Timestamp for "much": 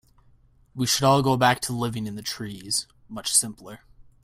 3.07-3.31